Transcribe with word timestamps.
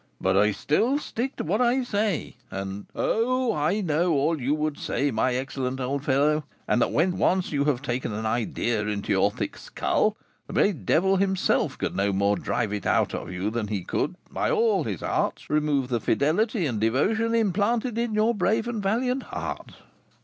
But 0.19 0.35
I 0.35 0.49
still 0.51 0.97
stick 0.97 1.35
to 1.35 1.43
what 1.43 1.61
I 1.61 1.83
say, 1.83 2.35
and" 2.49 2.87
"Oh! 2.95 3.53
I 3.53 3.81
know 3.81 4.13
all 4.13 4.41
you 4.41 4.55
would 4.55 4.79
say, 4.79 5.11
my 5.11 5.35
excellent 5.35 5.79
old 5.79 6.03
fellow, 6.03 6.43
and 6.67 6.81
that 6.81 6.91
when 6.91 7.19
once 7.19 7.51
you 7.51 7.65
have 7.65 7.83
taken 7.83 8.11
an 8.11 8.25
idea 8.25 8.83
into 8.87 9.11
your 9.11 9.29
thick 9.29 9.55
skull, 9.55 10.17
the 10.47 10.53
very 10.53 10.73
devil 10.73 11.17
himself 11.17 11.77
could 11.77 11.95
no 11.95 12.11
more 12.11 12.35
drive 12.35 12.73
it 12.73 12.87
out 12.87 13.13
of 13.13 13.31
you 13.31 13.51
than 13.51 13.67
he 13.67 13.83
could, 13.83 14.15
by 14.31 14.49
all 14.49 14.85
his 14.85 15.03
arts, 15.03 15.51
remove 15.51 15.89
the 15.89 15.99
fidelity 16.01 16.65
and 16.65 16.81
devotion 16.81 17.35
implanted 17.35 17.95
in 17.95 18.15
your 18.15 18.33
brave 18.33 18.67
and 18.67 18.81
valiant 18.81 19.21
heart." 19.21 19.73